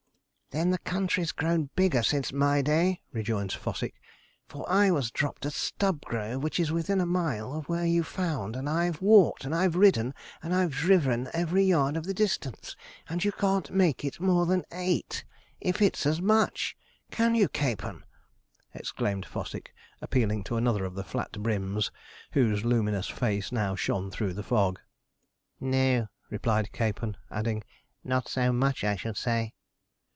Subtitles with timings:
[0.53, 3.95] 'Then the country's grown bigger since my day,' rejoins Fossick,
[4.45, 8.57] 'for I was dropped at Stubgrove, which is within a mile of where you found,
[8.57, 12.75] and I've walked, and I've ridden, and I've driven every yard of the distance,
[13.07, 15.23] and you can't make it more than eight,
[15.61, 16.75] if it's as much.
[17.11, 18.03] Can you, Capon?'
[18.73, 21.91] exclaimed Fossick, appealing to another of the 'flat brims,'
[22.33, 24.81] whose luminous face now shone through the fog.
[25.61, 27.63] 'No,' replied Capon, adding,
[28.03, 29.53] 'not so much, I should say.'